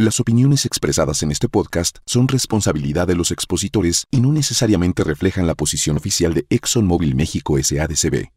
[0.00, 5.48] Las opiniones expresadas en este podcast son responsabilidad de los expositores y no necesariamente reflejan
[5.48, 8.28] la posición oficial de ExxonMobil México SADCB.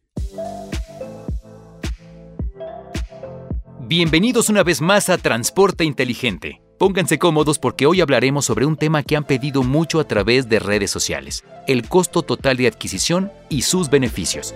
[3.82, 6.63] Bienvenidos una vez más a Transporte Inteligente.
[6.79, 10.57] Pónganse cómodos porque hoy hablaremos sobre un tema que han pedido mucho a través de
[10.57, 14.55] redes sociales, el costo total de adquisición y sus beneficios.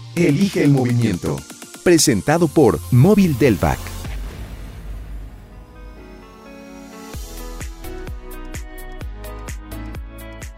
[0.15, 1.37] Elige el movimiento.
[1.83, 3.79] Presentado por Móvil Delvac.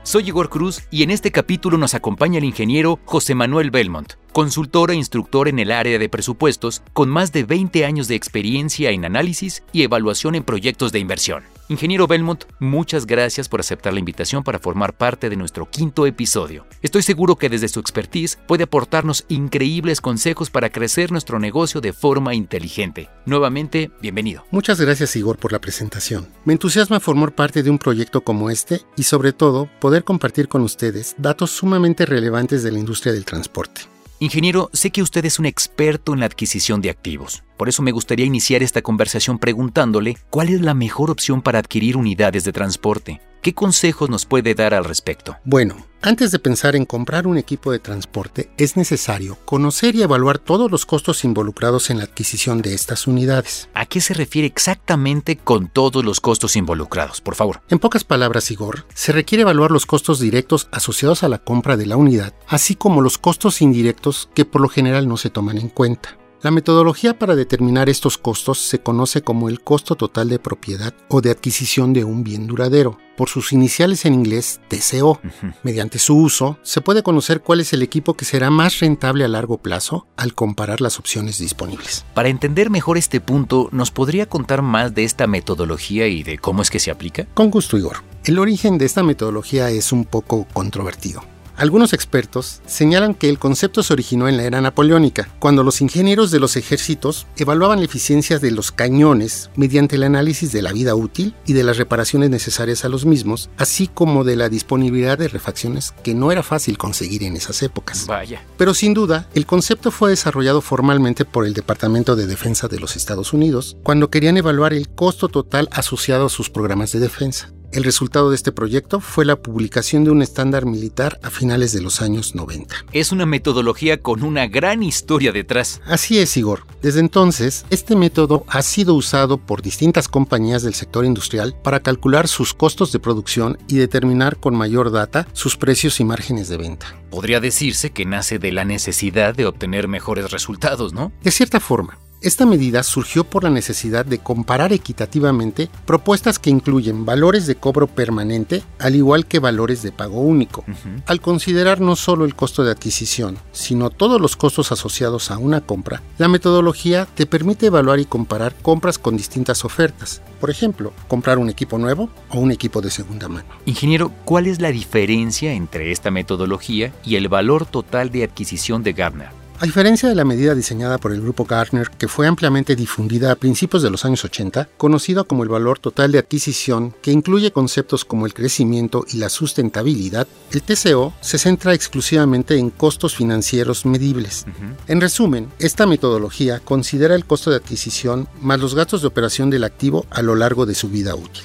[0.01, 4.89] Soy Igor Cruz y en este capítulo nos acompaña el ingeniero José Manuel Belmont, consultor
[4.89, 9.05] e instructor en el área de presupuestos, con más de 20 años de experiencia en
[9.05, 11.43] análisis y evaluación en proyectos de inversión.
[11.73, 16.67] Ingeniero Belmont, muchas gracias por aceptar la invitación para formar parte de nuestro quinto episodio.
[16.83, 21.91] Estoy seguro que desde su expertise puede aportarnos increíbles consejos para crecer nuestro negocio de
[21.91, 23.09] forma inteligente.
[23.25, 24.45] Nuevamente, bienvenido.
[24.51, 26.27] Muchas gracias Igor por la presentación.
[26.45, 30.61] Me entusiasma formar parte de un proyecto como este y sobre todo poder compartir con
[30.61, 33.92] ustedes datos sumamente relevantes de la industria del transporte.
[34.19, 37.43] Ingeniero, sé que usted es un experto en la adquisición de activos.
[37.57, 41.97] Por eso me gustaría iniciar esta conversación preguntándole cuál es la mejor opción para adquirir
[41.97, 43.21] unidades de transporte.
[43.41, 45.35] ¿Qué consejos nos puede dar al respecto?
[45.43, 45.75] Bueno,
[46.05, 50.69] antes de pensar en comprar un equipo de transporte es necesario conocer y evaluar todos
[50.69, 53.69] los costos involucrados en la adquisición de estas unidades.
[53.73, 57.21] ¿A qué se refiere exactamente con todos los costos involucrados?
[57.21, 57.61] Por favor.
[57.69, 61.85] En pocas palabras, Igor, se requiere evaluar los costos directos asociados a la compra de
[61.85, 65.69] la unidad, así como los costos indirectos que por lo general no se toman en
[65.69, 66.17] cuenta.
[66.43, 71.21] La metodología para determinar estos costos se conoce como el costo total de propiedad o
[71.21, 75.21] de adquisición de un bien duradero, por sus iniciales en inglés TCO.
[75.63, 79.29] Mediante su uso, se puede conocer cuál es el equipo que será más rentable a
[79.29, 82.03] largo plazo al comparar las opciones disponibles.
[82.13, 86.61] Para entender mejor este punto, ¿nos podría contar más de esta metodología y de cómo
[86.61, 87.25] es que se aplica?
[87.33, 88.03] Con gusto, Igor.
[88.25, 91.23] El origen de esta metodología es un poco controvertido.
[91.55, 96.31] Algunos expertos señalan que el concepto se originó en la era napoleónica, cuando los ingenieros
[96.31, 100.95] de los ejércitos evaluaban la eficiencia de los cañones mediante el análisis de la vida
[100.95, 105.27] útil y de las reparaciones necesarias a los mismos, así como de la disponibilidad de
[105.27, 108.07] refacciones que no era fácil conseguir en esas épocas.
[108.07, 108.43] Vaya.
[108.57, 112.95] Pero sin duda, el concepto fue desarrollado formalmente por el Departamento de Defensa de los
[112.95, 117.49] Estados Unidos cuando querían evaluar el costo total asociado a sus programas de defensa.
[117.73, 121.81] El resultado de este proyecto fue la publicación de un estándar militar a finales de
[121.81, 122.75] los años 90.
[122.91, 125.81] Es una metodología con una gran historia detrás.
[125.87, 126.67] Así es, Igor.
[126.83, 132.27] Desde entonces, este método ha sido usado por distintas compañías del sector industrial para calcular
[132.27, 136.95] sus costos de producción y determinar con mayor data sus precios y márgenes de venta.
[137.09, 141.11] Podría decirse que nace de la necesidad de obtener mejores resultados, ¿no?
[141.23, 147.05] De cierta forma, esta medida surgió por la necesidad de comparar equitativamente propuestas que incluyen
[147.05, 150.63] valores de cobro permanente al igual que valores de pago único.
[151.05, 155.59] Al considerar no solo el costo de adquisición, sino todos los costos asociados a una
[155.61, 160.21] compra, la metodología te permite evaluar y comparar compras con distintas ofertas.
[160.39, 163.47] Por ejemplo, comprar un equipo nuevo o un equipo de segunda mano.
[163.65, 168.93] Ingeniero, ¿cuál es la diferencia entre esta metodología y el valor total de adquisición de
[168.93, 169.42] Gardner?
[169.59, 173.35] A diferencia de la medida diseñada por el grupo Gartner, que fue ampliamente difundida a
[173.35, 178.03] principios de los años 80, conocida como el valor total de adquisición, que incluye conceptos
[178.03, 184.45] como el crecimiento y la sustentabilidad, el TCO se centra exclusivamente en costos financieros medibles.
[184.87, 189.63] En resumen, esta metodología considera el costo de adquisición más los gastos de operación del
[189.63, 191.43] activo a lo largo de su vida útil.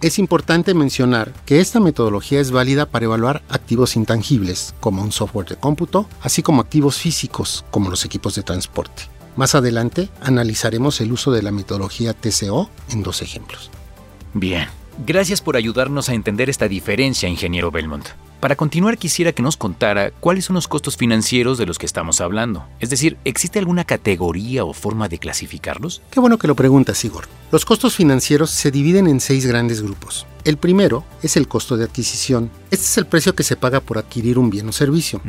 [0.00, 5.48] Es importante mencionar que esta metodología es válida para evaluar activos intangibles, como un software
[5.48, 9.04] de cómputo, así como activos físicos, como los equipos de transporte.
[9.36, 13.70] Más adelante analizaremos el uso de la metodología TCO en dos ejemplos.
[14.34, 14.68] Bien.
[15.06, 18.08] Gracias por ayudarnos a entender esta diferencia, ingeniero Belmont.
[18.40, 22.20] Para continuar quisiera que nos contara cuáles son los costos financieros de los que estamos
[22.20, 22.64] hablando.
[22.80, 26.02] Es decir, ¿existe alguna categoría o forma de clasificarlos?
[26.10, 27.28] Qué bueno que lo preguntas, Igor.
[27.52, 30.26] Los costos financieros se dividen en seis grandes grupos.
[30.44, 32.50] El primero es el costo de adquisición.
[32.72, 35.20] Este es el precio que se paga por adquirir un bien o servicio,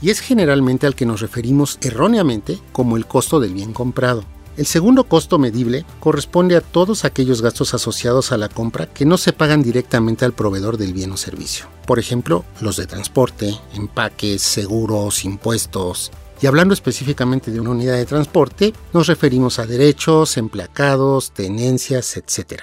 [0.00, 4.24] y es generalmente al que nos referimos erróneamente como el costo del bien comprado.
[4.56, 9.16] El segundo costo medible corresponde a todos aquellos gastos asociados a la compra que no
[9.16, 11.66] se pagan directamente al proveedor del bien o servicio.
[11.86, 16.10] Por ejemplo, los de transporte, empaques, seguros, impuestos.
[16.42, 22.62] Y hablando específicamente de una unidad de transporte, nos referimos a derechos, emplacados, tenencias, etc.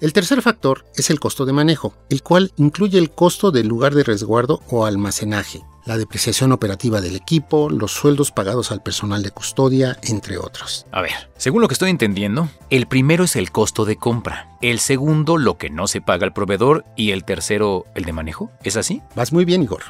[0.00, 3.94] El tercer factor es el costo de manejo, el cual incluye el costo del lugar
[3.94, 9.30] de resguardo o almacenaje, la depreciación operativa del equipo, los sueldos pagados al personal de
[9.30, 10.86] custodia, entre otros.
[10.92, 14.78] A ver, según lo que estoy entendiendo, el primero es el costo de compra, el
[14.78, 18.50] segundo lo que no se paga al proveedor y el tercero el de manejo.
[18.62, 19.02] ¿Es así?
[19.14, 19.82] Vas muy bien, Igor.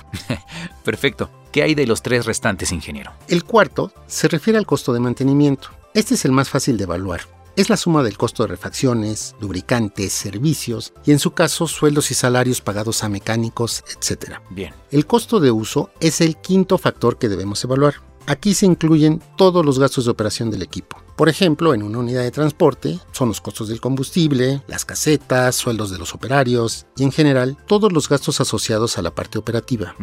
[0.84, 1.30] Perfecto.
[1.52, 3.12] ¿Qué hay de los tres restantes, ingeniero?
[3.28, 5.68] El cuarto se refiere al costo de mantenimiento.
[5.94, 7.33] Este es el más fácil de evaluar.
[7.56, 12.14] Es la suma del costo de refacciones, lubricantes, servicios y en su caso sueldos y
[12.14, 14.40] salarios pagados a mecánicos, etc.
[14.50, 14.74] Bien.
[14.90, 17.94] El costo de uso es el quinto factor que debemos evaluar.
[18.26, 20.96] Aquí se incluyen todos los gastos de operación del equipo.
[21.14, 25.92] Por ejemplo, en una unidad de transporte son los costos del combustible, las casetas, sueldos
[25.92, 29.94] de los operarios y en general todos los gastos asociados a la parte operativa.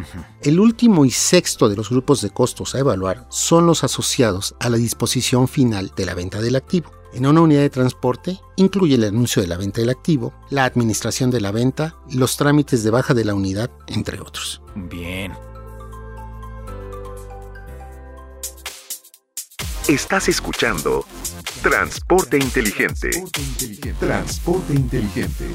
[0.41, 4.69] El último y sexto de los grupos de costos a evaluar son los asociados a
[4.69, 7.00] la disposición final de la venta del activo.
[7.13, 11.29] En una unidad de transporte incluye el anuncio de la venta del activo, la administración
[11.29, 14.61] de la venta, los trámites de baja de la unidad, entre otros.
[14.75, 15.33] Bien.
[19.89, 21.05] Estás escuchando
[21.61, 23.09] Transporte Inteligente.
[23.99, 25.49] Transporte inteligente.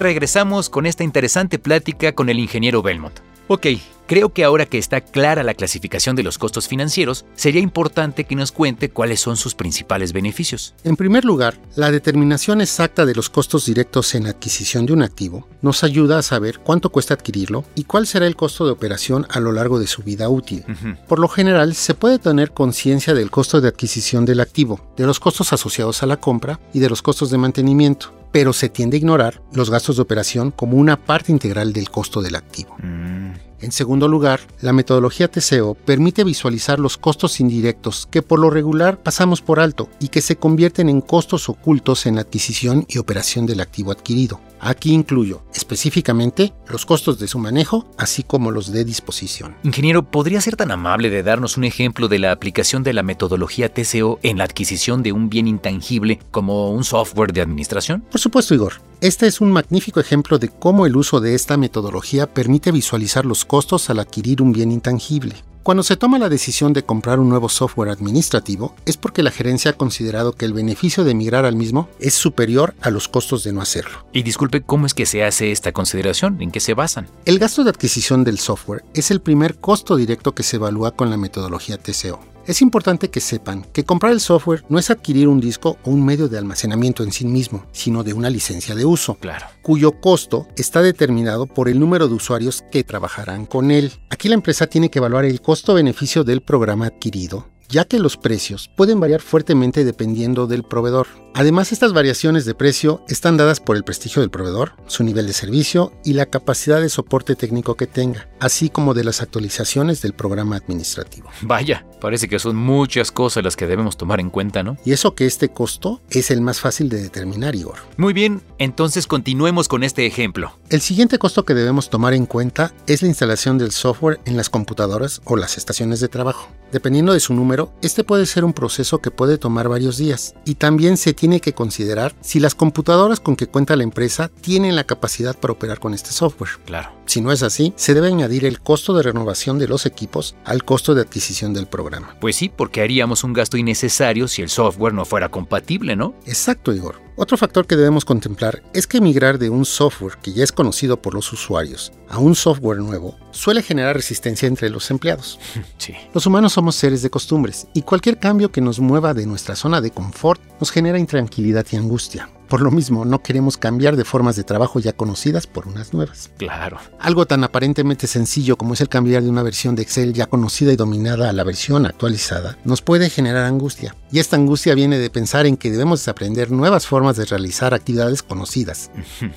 [0.00, 3.18] Regresamos con esta interesante plática con el ingeniero Belmont.
[3.48, 3.66] Ok,
[4.06, 8.36] creo que ahora que está clara la clasificación de los costos financieros, sería importante que
[8.36, 10.74] nos cuente cuáles son sus principales beneficios.
[10.84, 15.48] En primer lugar, la determinación exacta de los costos directos en adquisición de un activo
[15.62, 19.40] nos ayuda a saber cuánto cuesta adquirirlo y cuál será el costo de operación a
[19.40, 20.64] lo largo de su vida útil.
[21.08, 25.20] Por lo general, se puede tener conciencia del costo de adquisición del activo, de los
[25.20, 28.98] costos asociados a la compra y de los costos de mantenimiento, pero se tiende a
[28.98, 32.76] ignorar los gastos de operación como una parte integral del costo del activo.
[32.82, 38.50] Mm, En segundo lugar, la metodología TCO permite visualizar los costos indirectos que por lo
[38.50, 42.98] regular pasamos por alto y que se convierten en costos ocultos en la adquisición y
[42.98, 44.40] operación del activo adquirido.
[44.60, 49.56] Aquí incluyo específicamente los costos de su manejo, así como los de disposición.
[49.62, 53.72] Ingeniero, ¿podría ser tan amable de darnos un ejemplo de la aplicación de la metodología
[53.72, 58.02] TCO en la adquisición de un bien intangible como un software de administración?
[58.10, 58.74] Por supuesto, Igor.
[59.00, 63.44] Este es un magnífico ejemplo de cómo el uso de esta metodología permite visualizar los
[63.44, 65.34] costos al adquirir un bien intangible.
[65.66, 69.72] Cuando se toma la decisión de comprar un nuevo software administrativo es porque la gerencia
[69.72, 73.52] ha considerado que el beneficio de migrar al mismo es superior a los costos de
[73.52, 74.06] no hacerlo.
[74.12, 76.40] Y disculpe, ¿cómo es que se hace esta consideración?
[76.40, 77.08] ¿En qué se basan?
[77.24, 81.10] El gasto de adquisición del software es el primer costo directo que se evalúa con
[81.10, 82.35] la metodología TCO.
[82.46, 86.04] Es importante que sepan que comprar el software no es adquirir un disco o un
[86.04, 89.46] medio de almacenamiento en sí mismo, sino de una licencia de uso, Claro.
[89.62, 93.92] cuyo costo está determinado por el número de usuarios que trabajarán con él.
[94.10, 98.70] Aquí la empresa tiene que evaluar el costo-beneficio del programa adquirido, ya que los precios
[98.76, 101.08] pueden variar fuertemente dependiendo del proveedor.
[101.38, 105.34] Además, estas variaciones de precio están dadas por el prestigio del proveedor, su nivel de
[105.34, 110.14] servicio y la capacidad de soporte técnico que tenga, así como de las actualizaciones del
[110.14, 111.28] programa administrativo.
[111.42, 114.78] Vaya, parece que son muchas cosas las que debemos tomar en cuenta, ¿no?
[114.86, 117.80] Y eso que este costo es el más fácil de determinar, Igor.
[117.98, 120.58] Muy bien, entonces continuemos con este ejemplo.
[120.70, 124.48] El siguiente costo que debemos tomar en cuenta es la instalación del software en las
[124.48, 126.48] computadoras o las estaciones de trabajo.
[126.72, 130.54] Dependiendo de su número, este puede ser un proceso que puede tomar varios días y
[130.54, 134.84] también se tiene que considerar si las computadoras con que cuenta la empresa tienen la
[134.84, 136.50] capacidad para operar con este software.
[136.64, 136.90] Claro.
[137.06, 140.64] Si no es así, se debe añadir el costo de renovación de los equipos al
[140.64, 142.16] costo de adquisición del programa.
[142.20, 146.14] Pues sí, porque haríamos un gasto innecesario si el software no fuera compatible, ¿no?
[146.26, 147.05] Exacto, Igor.
[147.18, 151.00] Otro factor que debemos contemplar es que migrar de un software que ya es conocido
[151.00, 155.38] por los usuarios a un software nuevo suele generar resistencia entre los empleados.
[155.78, 155.94] Sí.
[156.14, 159.80] Los humanos somos seres de costumbres y cualquier cambio que nos mueva de nuestra zona
[159.80, 162.28] de confort nos genera intranquilidad y angustia.
[162.48, 166.30] Por lo mismo, no queremos cambiar de formas de trabajo ya conocidas por unas nuevas.
[166.38, 166.78] Claro.
[166.98, 170.72] Algo tan aparentemente sencillo como es el cambiar de una versión de Excel ya conocida
[170.72, 173.94] y dominada a la versión actualizada nos puede generar angustia.
[174.10, 178.22] Y esta angustia viene de pensar en que debemos desaprender nuevas formas de realizar actividades
[178.22, 178.90] conocidas.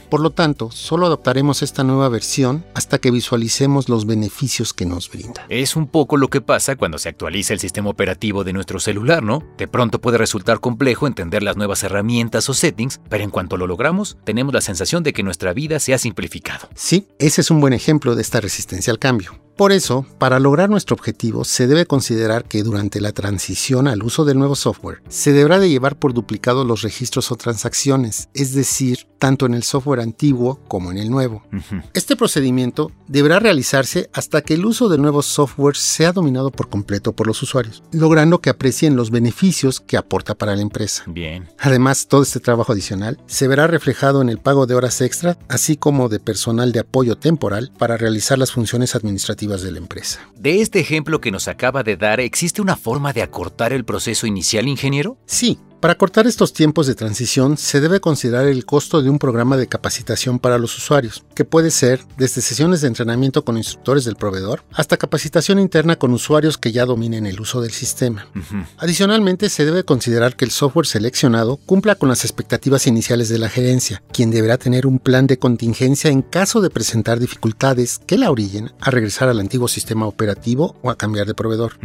[0.09, 5.09] Por lo tanto, solo adoptaremos esta nueva versión hasta que visualicemos los beneficios que nos
[5.09, 5.45] brinda.
[5.49, 9.23] Es un poco lo que pasa cuando se actualiza el sistema operativo de nuestro celular,
[9.23, 9.43] ¿no?
[9.57, 13.68] De pronto puede resultar complejo entender las nuevas herramientas o settings, pero en cuanto lo
[13.68, 16.68] logramos, tenemos la sensación de que nuestra vida se ha simplificado.
[16.75, 19.39] Sí, ese es un buen ejemplo de esta resistencia al cambio.
[19.59, 24.23] Por eso, para lograr nuestro objetivo, se debe considerar que durante la transición al uso
[24.23, 29.09] del nuevo software, se deberá de llevar por duplicado los registros o transacciones, es decir,
[29.17, 31.43] tanto en el software antiguo como en el nuevo.
[31.93, 37.11] Este procedimiento deberá realizarse hasta que el uso del nuevo software sea dominado por completo
[37.11, 41.03] por los usuarios, logrando que aprecien los beneficios que aporta para la empresa.
[41.07, 41.49] Bien.
[41.59, 45.75] Además, todo este trabajo adicional se verá reflejado en el pago de horas extra, así
[45.75, 50.20] como de personal de apoyo temporal para realizar las funciones administrativas de la empresa.
[50.36, 54.27] De este ejemplo que nos acaba de dar, ¿existe una forma de acortar el proceso
[54.27, 55.18] inicial, ingeniero?
[55.25, 59.55] Sí, para cortar estos tiempos de transición se debe considerar el costo de un programa
[59.55, 64.17] de capacitación para los usuarios, que puede ser desde sesiones de entrenamiento con instructores del
[64.17, 68.27] proveedor hasta capacitación interna con usuarios que ya dominen el uso del sistema.
[68.77, 73.50] Adicionalmente, se debe considerar que el software seleccionado cumpla con las expectativas iniciales de la
[73.50, 78.31] gerencia, quien deberá tener un plan de contingencia en caso de presentar dificultades que la
[78.31, 81.79] orillen a regresar al antiguo sistema operativo o a cambiar de proveedor.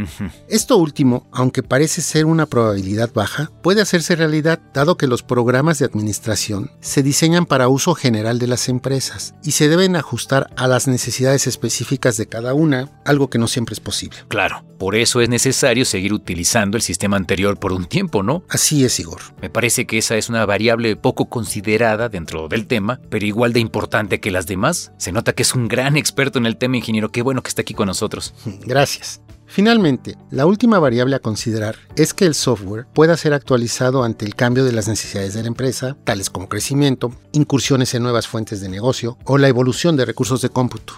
[0.49, 5.79] Esto último, aunque parece ser una probabilidad baja, puede hacerse realidad dado que los programas
[5.79, 10.67] de administración se diseñan para uso general de las empresas y se deben ajustar a
[10.67, 14.19] las necesidades específicas de cada una, algo que no siempre es posible.
[14.29, 18.45] Claro, por eso es necesario seguir utilizando el sistema anterior por un tiempo, ¿no?
[18.49, 19.21] Así es, Igor.
[19.41, 23.61] Me parece que esa es una variable poco considerada dentro del tema, pero igual de
[23.61, 24.93] importante que las demás.
[24.99, 27.13] Se nota que es un gran experto en el tema, ingeniero.
[27.13, 28.35] Qué bueno que está aquí con nosotros.
[28.65, 29.21] Gracias.
[29.47, 34.35] Finalmente, la última variable a considerar es que el software pueda ser actualizado ante el
[34.35, 38.69] cambio de las necesidades de la empresa, tales como crecimiento, incursiones en nuevas fuentes de
[38.69, 40.95] negocio o la evolución de recursos de cómputo.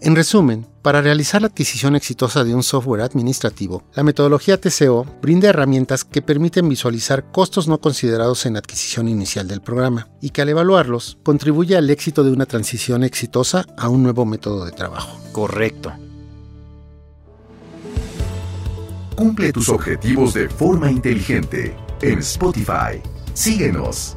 [0.00, 5.48] En resumen, para realizar la adquisición exitosa de un software administrativo, la metodología TCO brinda
[5.48, 10.42] herramientas que permiten visualizar costos no considerados en la adquisición inicial del programa y que
[10.42, 15.20] al evaluarlos contribuye al éxito de una transición exitosa a un nuevo método de trabajo.
[15.32, 15.92] Correcto.
[19.20, 23.02] Cumple tus objetivos de forma inteligente en Spotify.
[23.34, 24.16] Síguenos.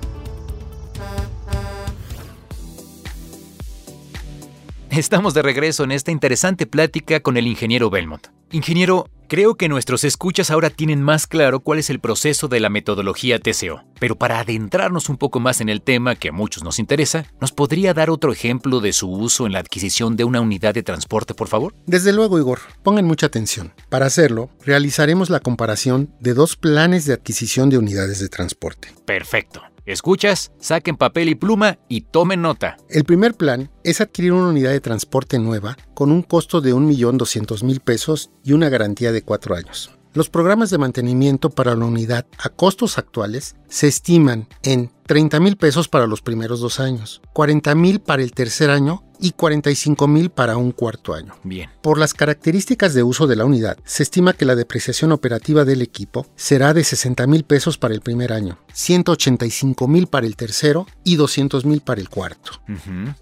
[4.90, 8.28] Estamos de regreso en esta interesante plática con el ingeniero Belmont.
[8.52, 12.70] Ingeniero, creo que nuestros escuchas ahora tienen más claro cuál es el proceso de la
[12.70, 16.78] metodología TCO, pero para adentrarnos un poco más en el tema que a muchos nos
[16.78, 20.76] interesa, ¿nos podría dar otro ejemplo de su uso en la adquisición de una unidad
[20.76, 21.74] de transporte, por favor?
[21.88, 23.74] Desde luego, Igor, pongan mucha atención.
[23.90, 28.90] Para hacerlo, realizaremos la comparación de dos planes de adquisición de unidades de transporte.
[29.04, 29.64] Perfecto.
[29.86, 32.78] Escuchas, saquen papel y pluma y tomen nota.
[32.90, 37.82] El primer plan es adquirir una unidad de transporte nueva con un costo de 1.200.000
[37.82, 39.92] pesos y una garantía de 4 años.
[40.14, 45.58] Los programas de mantenimiento para la unidad a costos actuales se estiman en 30 mil
[45.58, 50.32] pesos para los primeros dos años, 40 mil para el tercer año y 45 mil
[50.32, 51.34] para un cuarto año.
[51.44, 51.70] Bien.
[51.82, 55.82] Por las características de uso de la unidad, se estima que la depreciación operativa del
[55.82, 60.88] equipo será de 60 mil pesos para el primer año, 185 mil para el tercero
[61.06, 62.52] y 200 mil para el cuarto.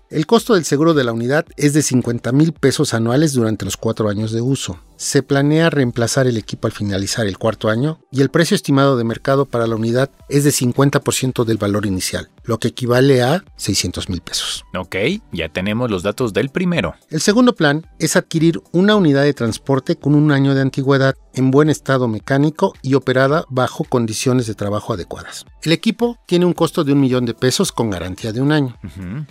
[0.10, 3.77] El costo del seguro de la unidad es de 50 mil pesos anuales durante los
[3.77, 4.79] cuatro años de uso.
[4.98, 9.03] Se planea reemplazar el equipo al finalizar el cuarto año y el precio estimado de
[9.03, 14.10] mercado para la unidad es de 50% del valor inicial, lo que equivale a 600
[14.10, 14.63] mil pesos.
[14.77, 14.96] Ok,
[15.31, 16.95] ya tenemos los datos del primero.
[17.10, 21.51] El segundo plan es adquirir una unidad de transporte con un año de antigüedad en
[21.51, 25.45] buen estado mecánico y operada bajo condiciones de trabajo adecuadas.
[25.63, 28.77] El equipo tiene un costo de un millón de pesos con garantía de un año.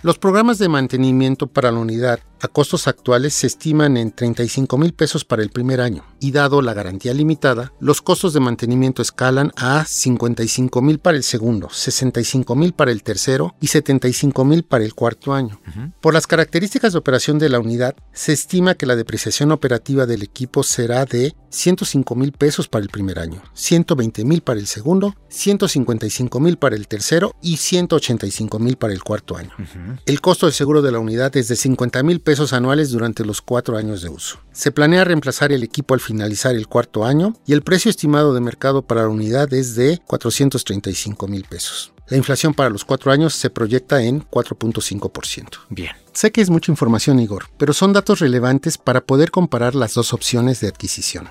[0.02, 4.94] Los programas de mantenimiento para la unidad a costos actuales se estiman en 35 mil
[4.94, 9.52] pesos para el primer año y dado la garantía limitada, los costos de mantenimiento escalan
[9.56, 14.84] a 55 mil para el segundo, 65 mil para el tercero y 75 mil para
[14.84, 15.60] el cuarto año.
[16.00, 20.22] Por las características de operación de la unidad, se estima que la depreciación operativa del
[20.22, 25.14] equipo será de 105 mil pesos para el primer año, 120 mil para el segundo,
[25.28, 29.50] 155 mil para el tercero y 185 mil para el cuarto año.
[30.06, 33.42] El costo del seguro de la unidad es de 50 mil pesos anuales durante los
[33.42, 34.38] cuatro años de uso.
[34.52, 38.40] Se planea reemplazar el equipo al finalizar el cuarto año y el precio estimado de
[38.40, 41.92] mercado para la unidad es de 435 mil pesos.
[42.10, 45.60] La inflación para los cuatro años se proyecta en 4.5%.
[45.68, 45.92] Bien.
[46.12, 50.12] Sé que es mucha información, Igor, pero son datos relevantes para poder comparar las dos
[50.12, 51.28] opciones de adquisición.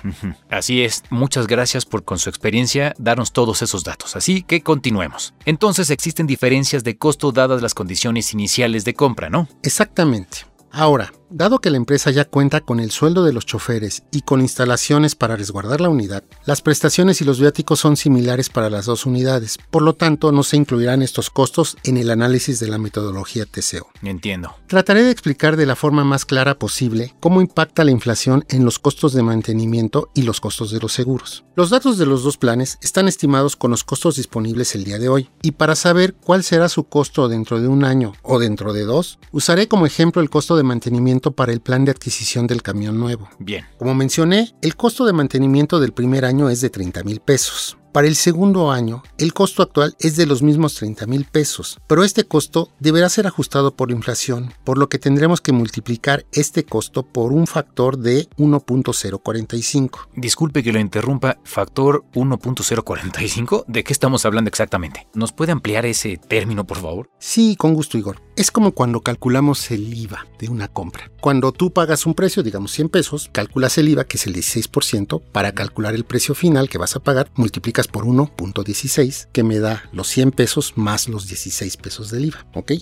[0.48, 4.16] Así es, muchas gracias por con su experiencia darnos todos esos datos.
[4.16, 5.34] Así que continuemos.
[5.44, 9.48] Entonces existen diferencias de costo dadas las condiciones iniciales de compra, ¿no?
[9.62, 10.46] Exactamente.
[10.72, 14.40] Ahora, Dado que la empresa ya cuenta con el sueldo de los choferes y con
[14.40, 19.06] instalaciones para resguardar la unidad, las prestaciones y los viáticos son similares para las dos
[19.06, 23.46] unidades, por lo tanto no se incluirán estos costos en el análisis de la metodología
[23.46, 23.86] TCO.
[24.02, 24.56] Entiendo.
[24.66, 28.80] Trataré de explicar de la forma más clara posible cómo impacta la inflación en los
[28.80, 31.44] costos de mantenimiento y los costos de los seguros.
[31.54, 35.08] Los datos de los dos planes están estimados con los costos disponibles el día de
[35.08, 38.82] hoy, y para saber cuál será su costo dentro de un año o dentro de
[38.82, 42.98] dos, usaré como ejemplo el costo de mantenimiento para el plan de adquisición del camión
[42.98, 43.28] nuevo.
[43.38, 43.66] Bien.
[43.78, 47.76] Como mencioné, el costo de mantenimiento del primer año es de 30 mil pesos.
[47.92, 52.04] Para el segundo año, el costo actual es de los mismos 30 mil pesos, pero
[52.04, 57.02] este costo deberá ser ajustado por inflación, por lo que tendremos que multiplicar este costo
[57.02, 60.06] por un factor de 1.045.
[60.14, 65.08] Disculpe que lo interrumpa, factor 1.045, ¿de qué estamos hablando exactamente?
[65.14, 67.10] ¿Nos puede ampliar ese término, por favor?
[67.18, 68.22] Sí, con gusto, Igor.
[68.36, 71.10] Es como cuando calculamos el IVA de una compra.
[71.20, 75.20] Cuando tú pagas un precio, digamos 100 pesos, calculas el IVA, que es el 16%,
[75.32, 79.84] para calcular el precio final que vas a pagar, multiplicas por 1.16, que me da
[79.92, 82.72] los 100 pesos más los 16 pesos del IVA, ¿ok?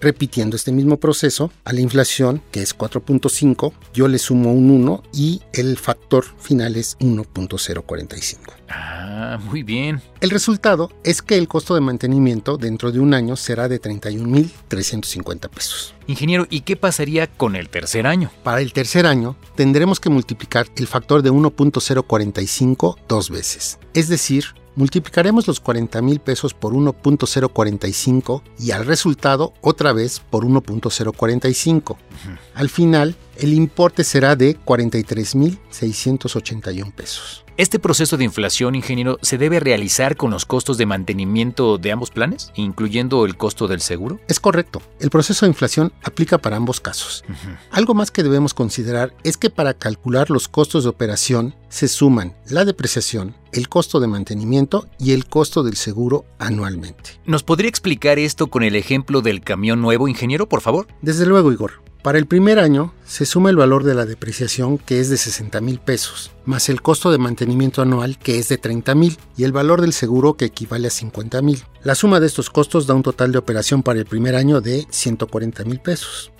[0.00, 5.02] Repitiendo este mismo proceso, a la inflación, que es 4.5, yo le sumo un 1
[5.12, 8.38] y el factor final es 1.045.
[8.68, 10.00] Ah, muy bien.
[10.20, 15.48] El resultado es que el costo de mantenimiento dentro de un año será de 31.350
[15.48, 15.94] pesos.
[16.06, 18.30] Ingeniero, ¿y qué pasaría con el tercer año?
[18.42, 23.78] Para el tercer año tendremos que multiplicar el factor de 1.045 dos veces.
[23.94, 24.44] Es decir,
[24.74, 31.96] multiplicaremos los 40 mil pesos por 1.045 y al resultado otra vez por 1.045.
[32.54, 37.45] Al final, el importe será de 43.681 pesos.
[37.58, 42.10] ¿Este proceso de inflación, ingeniero, se debe realizar con los costos de mantenimiento de ambos
[42.10, 44.20] planes, incluyendo el costo del seguro?
[44.28, 44.82] Es correcto.
[45.00, 47.24] El proceso de inflación aplica para ambos casos.
[47.70, 52.34] Algo más que debemos considerar es que para calcular los costos de operación se suman
[52.46, 57.18] la depreciación, el costo de mantenimiento y el costo del seguro anualmente.
[57.24, 60.88] ¿Nos podría explicar esto con el ejemplo del camión nuevo, ingeniero, por favor?
[61.00, 61.86] Desde luego, Igor.
[62.02, 65.60] Para el primer año se suma el valor de la depreciación que es de 60
[65.60, 69.52] mil pesos, más el costo de mantenimiento anual que es de 30 mil y el
[69.52, 71.62] valor del seguro que equivale a 50 mil.
[71.82, 74.86] La suma de estos costos da un total de operación para el primer año de
[74.90, 76.32] 140 mil pesos.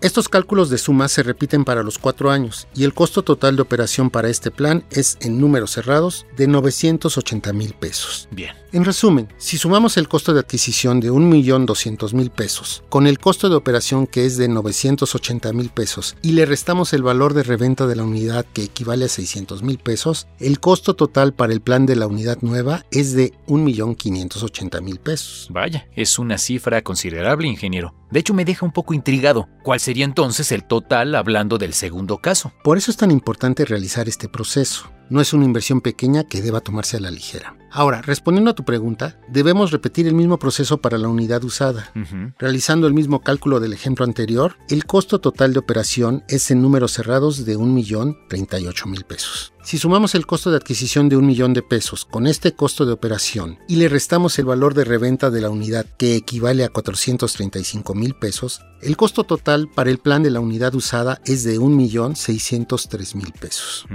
[0.00, 3.62] Estos cálculos de suma se repiten para los cuatro años y el costo total de
[3.62, 8.28] operación para este plan es en números cerrados de 980 mil pesos.
[8.32, 8.54] Bien.
[8.72, 13.56] En resumen, si sumamos el costo de adquisición de 1.200.000 pesos con el costo de
[13.56, 17.96] operación que es de 980 mil pesos y le restamos el valor de reventa de
[17.96, 21.96] la unidad que equivale a 600 mil pesos, el costo total para el plan de
[21.96, 25.48] la unidad nueva es de 1.580.000 mil pesos.
[25.50, 27.94] Vaya, es una cifra considerable, ingeniero.
[28.10, 29.48] De hecho, me deja un poco intrigado.
[29.62, 32.52] ¿Cuál sería entonces el total hablando del segundo caso?
[32.64, 34.90] Por eso es tan importante realizar este proceso.
[35.10, 37.56] No es una inversión pequeña que deba tomarse a la ligera.
[37.70, 41.92] Ahora, respondiendo a tu pregunta, debemos repetir el mismo proceso para la unidad usada.
[42.38, 46.92] Realizando el mismo cálculo del ejemplo anterior, el costo total de operación es en números
[46.92, 49.52] cerrados de 1.038.000 pesos.
[49.62, 52.92] Si sumamos el costo de adquisición de un millón de pesos con este costo de
[52.92, 57.94] operación y le restamos el valor de reventa de la unidad que equivale a 435
[57.94, 63.32] mil pesos, el costo total para el plan de la unidad usada es de 1.603.000
[63.38, 63.86] pesos.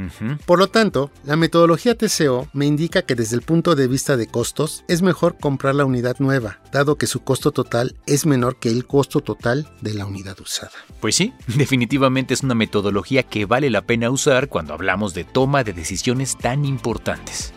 [0.46, 4.28] Por lo tanto, la metodología TCO me indica que desde el punto de vista de
[4.28, 8.70] costos es mejor comprar la unidad nueva, dado que su costo total es menor que
[8.70, 10.70] el costo total de la unidad usada.
[11.00, 15.64] Pues sí, definitivamente es una metodología que vale la pena usar cuando hablamos de toma
[15.64, 17.56] de decisiones tan importantes.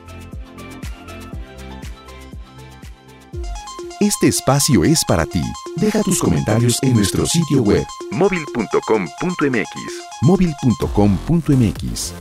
[4.00, 5.42] Este espacio es para ti.
[5.76, 9.68] Deja tus comentarios en nuestro sitio web móvil.com.mx.
[10.22, 12.14] móvil.com.mx.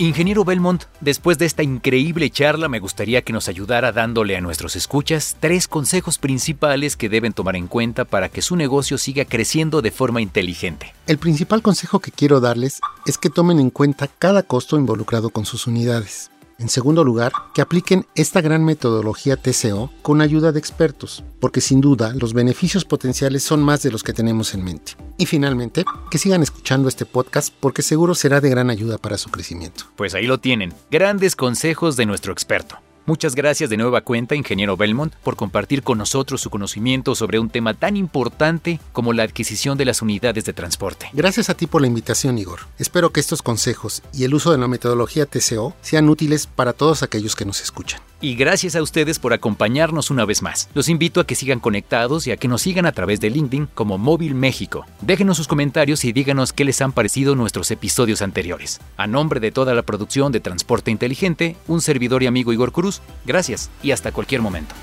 [0.00, 4.76] Ingeniero Belmont, después de esta increíble charla me gustaría que nos ayudara dándole a nuestros
[4.76, 9.82] escuchas tres consejos principales que deben tomar en cuenta para que su negocio siga creciendo
[9.82, 10.94] de forma inteligente.
[11.08, 15.44] El principal consejo que quiero darles es que tomen en cuenta cada costo involucrado con
[15.44, 16.30] sus unidades.
[16.58, 21.80] En segundo lugar, que apliquen esta gran metodología TCO con ayuda de expertos, porque sin
[21.80, 24.96] duda los beneficios potenciales son más de los que tenemos en mente.
[25.18, 29.30] Y finalmente, que sigan escuchando este podcast porque seguro será de gran ayuda para su
[29.30, 29.84] crecimiento.
[29.94, 32.80] Pues ahí lo tienen, grandes consejos de nuestro experto.
[33.08, 37.48] Muchas gracias de nueva cuenta, ingeniero Belmont, por compartir con nosotros su conocimiento sobre un
[37.48, 41.08] tema tan importante como la adquisición de las unidades de transporte.
[41.14, 42.66] Gracias a ti por la invitación, Igor.
[42.78, 47.02] Espero que estos consejos y el uso de la metodología TCO sean útiles para todos
[47.02, 48.02] aquellos que nos escuchan.
[48.20, 50.68] Y gracias a ustedes por acompañarnos una vez más.
[50.74, 53.68] Los invito a que sigan conectados y a que nos sigan a través de LinkedIn
[53.74, 54.84] como Móvil México.
[55.02, 58.80] Déjenos sus comentarios y díganos qué les han parecido nuestros episodios anteriores.
[58.96, 63.02] A nombre de toda la producción de Transporte Inteligente, un servidor y amigo Igor Cruz,
[63.24, 64.74] gracias y hasta cualquier momento.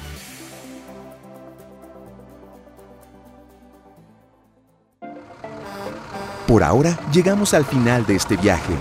[6.48, 8.76] Por ahora llegamos al final de este viaje.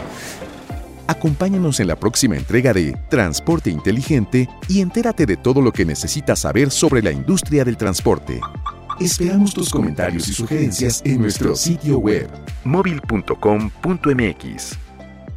[1.06, 6.38] Acompáñanos en la próxima entrega de Transporte Inteligente y entérate de todo lo que necesitas
[6.40, 8.40] saber sobre la industria del transporte.
[9.00, 12.30] Esperamos tus comentarios y sugerencias en nuestro sitio web
[12.64, 14.78] móvil.com.mx.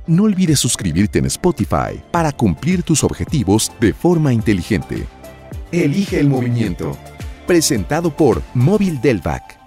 [0.05, 5.05] No olvides suscribirte en Spotify para cumplir tus objetivos de forma inteligente.
[5.71, 6.95] Elige el movimiento.
[7.45, 9.66] Presentado por Móvil Delvac.